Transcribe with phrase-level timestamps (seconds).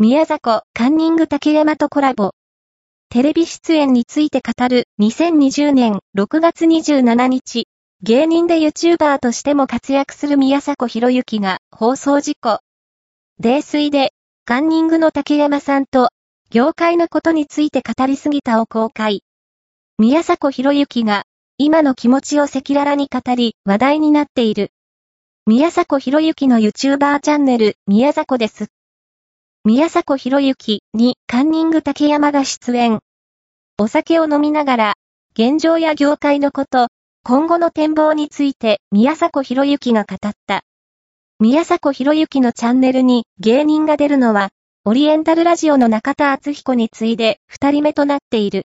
[0.00, 2.30] 宮迫、カンニング竹山とコラボ。
[3.10, 7.66] テレビ出演について語る2020年6月27日、
[8.04, 12.60] 芸人で YouTuber としても活躍する宮迫博之が放送事故。
[13.40, 14.12] 泥酔で、
[14.44, 16.10] カンニングの竹山さんと、
[16.50, 19.24] 業界のことについて語りすぎたを公開。
[19.98, 21.24] 宮迫博之が、
[21.56, 24.70] 今の気持ちを赤裸々に語り、話題になっている。
[25.44, 28.68] 宮迫博之の YouTuber チャンネル、宮迫です。
[29.68, 33.00] 宮迫博之にカンニング竹山が出演。
[33.76, 34.94] お酒を飲みながら、
[35.34, 36.88] 現状や業界のこと、
[37.22, 40.62] 今後の展望について宮迫博之が語った。
[41.38, 44.48] 宮迫博之のチャンネルに芸人が出るのは、
[44.86, 48.56] オリエンタルラジオの中田敦彦に次いで二人目となっている。